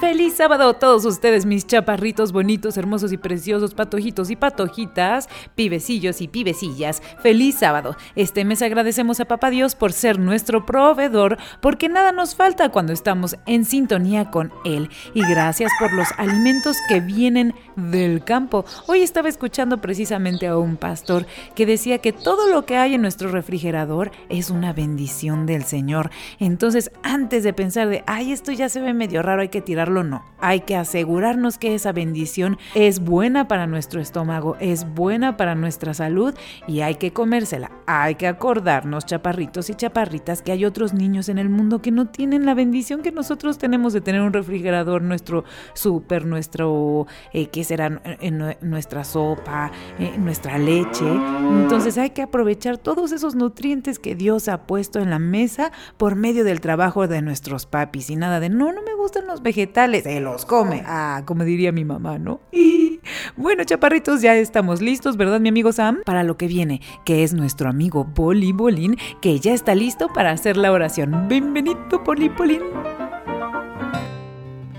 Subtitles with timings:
[0.00, 6.20] Feliz sábado a todos ustedes, mis chaparritos bonitos, hermosos y preciosos, patojitos y patojitas, pibecillos
[6.20, 7.00] y pibecillas.
[7.20, 7.96] Feliz sábado.
[8.16, 12.92] Este mes agradecemos a Papá Dios por ser nuestro proveedor, porque nada nos falta cuando
[12.92, 14.90] estamos en sintonía con Él.
[15.14, 18.64] Y gracias por los alimentos que vienen del campo.
[18.86, 23.02] Hoy estaba escuchando precisamente a un pastor que decía que todo lo que hay en
[23.02, 26.10] nuestro refrigerador es una bendición del Señor.
[26.40, 29.93] Entonces, antes de pensar de, ay, esto ya se ve medio raro, hay que tirarlo
[30.02, 30.24] no.
[30.40, 35.94] Hay que asegurarnos que esa bendición es buena para nuestro estómago, es buena para nuestra
[35.94, 36.34] salud
[36.66, 37.70] y hay que comérsela.
[37.86, 42.08] Hay que acordarnos, chaparritos y chaparritas, que hay otros niños en el mundo que no
[42.08, 45.44] tienen la bendición que nosotros tenemos de tener un refrigerador, nuestro
[45.74, 48.00] súper, nuestro, eh, ¿qué será?
[48.04, 51.06] Eh, nuestra sopa, eh, nuestra leche.
[51.06, 56.16] Entonces hay que aprovechar todos esos nutrientes que Dios ha puesto en la mesa por
[56.16, 60.04] medio del trabajo de nuestros papis y nada de, no, no me gustan los vegetales
[60.04, 60.82] se los come.
[60.86, 62.40] Ah, como diría mi mamá, ¿no?
[62.50, 63.00] Y
[63.36, 66.00] bueno, chaparritos, ya estamos listos, ¿verdad, mi amigo Sam?
[66.06, 70.30] Para lo que viene, que es nuestro amigo Poli Bolín, que ya está listo para
[70.30, 71.28] hacer la oración.
[71.28, 72.62] Bienvenido, Poli Bolín.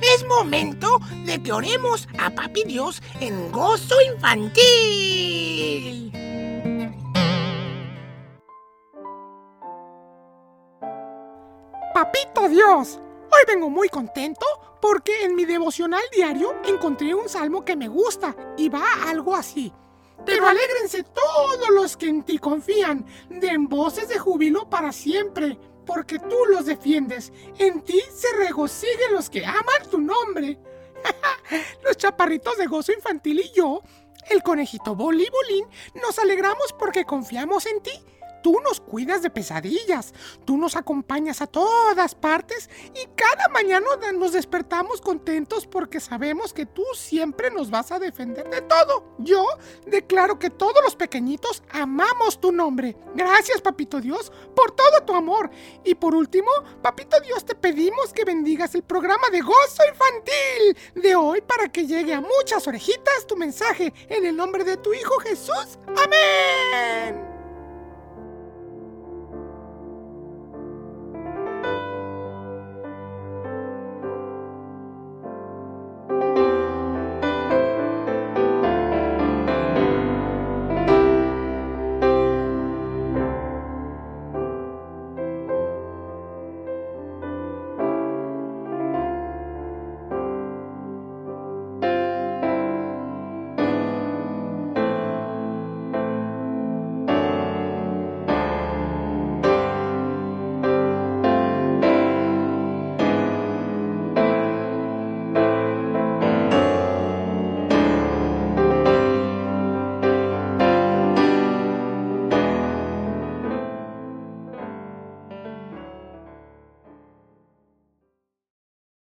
[0.01, 6.11] Es momento de que oremos a Papi Dios en gozo infantil.
[11.93, 12.99] Papito Dios,
[13.35, 14.45] Hoy vengo muy contento
[14.79, 19.73] porque en mi devocional diario encontré un salmo que me gusta y va algo así.
[20.25, 26.17] Pero alégrense todos los que en ti confían, den voces de júbilo para siempre, porque
[26.17, 27.33] tú los defiendes.
[27.57, 30.57] En ti se regocijen los que aman tu nombre.
[31.83, 33.81] los chaparritos de gozo infantil y yo,
[34.29, 35.67] el conejito Boli Bolín,
[36.01, 37.91] nos alegramos porque confiamos en ti
[38.45, 40.13] Tú nos cuidas de pesadillas,
[40.45, 46.67] tú nos acompañas a todas partes y cada mañana nos despertamos contentos porque sabemos que
[46.67, 49.15] tú siempre nos vas a defender de todo.
[49.17, 49.43] Yo
[49.87, 52.95] declaro que todos los pequeñitos amamos tu nombre.
[53.15, 55.49] Gracias, Papito Dios, por todo tu amor.
[55.83, 56.51] Y por último,
[56.83, 61.87] Papito Dios, te pedimos que bendigas el programa de gozo infantil de hoy para que
[61.87, 65.79] llegue a muchas orejitas tu mensaje en el nombre de tu Hijo Jesús.
[65.87, 67.34] Amén.